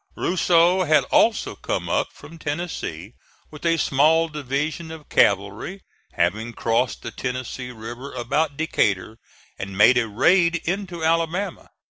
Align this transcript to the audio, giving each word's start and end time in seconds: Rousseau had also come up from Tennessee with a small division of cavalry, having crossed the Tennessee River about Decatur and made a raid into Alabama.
Rousseau 0.15 0.83
had 0.85 1.03
also 1.11 1.55
come 1.55 1.87
up 1.87 2.11
from 2.11 2.39
Tennessee 2.39 3.13
with 3.51 3.63
a 3.67 3.77
small 3.77 4.29
division 4.29 4.89
of 4.89 5.09
cavalry, 5.09 5.83
having 6.13 6.53
crossed 6.53 7.03
the 7.03 7.11
Tennessee 7.11 7.69
River 7.69 8.11
about 8.13 8.57
Decatur 8.57 9.19
and 9.59 9.77
made 9.77 9.99
a 9.99 10.07
raid 10.07 10.55
into 10.65 11.03
Alabama. 11.05 11.69